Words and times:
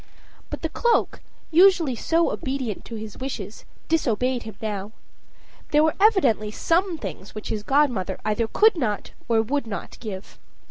But 0.49 0.63
the 0.63 0.69
cloak, 0.69 1.21
usually 1.51 1.95
so 1.95 2.31
obedient 2.31 2.83
to 2.85 2.95
his 2.95 3.19
wishes, 3.19 3.65
disobeyed 3.87 4.41
him 4.41 4.55
now. 4.59 4.93
There 5.69 5.83
were 5.83 5.93
evidently 5.99 6.49
some 6.49 6.97
things 6.97 7.35
which 7.35 7.49
his 7.49 7.61
godmother 7.61 8.19
either 8.25 8.47
could 8.47 8.75
not 8.75 9.11
or 9.29 9.43
would 9.43 9.67
not 9.67 9.99
give. 9.99 10.39